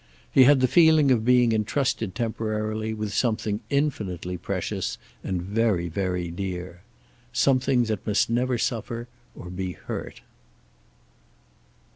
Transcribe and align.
He 0.31 0.45
had 0.45 0.61
the 0.61 0.67
feeling 0.67 1.11
of 1.11 1.23
being 1.23 1.51
entrusted 1.51 2.15
temporarily 2.15 2.91
with 2.91 3.13
something 3.13 3.59
infinitely 3.69 4.35
precious, 4.35 4.97
and 5.23 5.43
very, 5.43 5.89
very 5.89 6.31
dear. 6.31 6.81
Something 7.31 7.83
that 7.83 8.07
must 8.07 8.27
never 8.27 8.57
suffer 8.57 9.07
or 9.35 9.51
be 9.51 9.73
hurt. 9.73 10.21